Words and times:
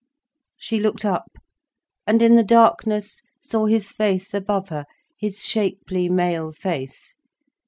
She 0.57 0.79
looked 0.79 1.05
up, 1.05 1.31
and 2.07 2.23
in 2.23 2.33
the 2.35 2.43
darkness 2.43 3.21
saw 3.39 3.67
his 3.67 3.91
face 3.91 4.33
above 4.33 4.69
her, 4.69 4.85
his 5.15 5.45
shapely, 5.45 6.09
male 6.09 6.51
face. 6.51 7.13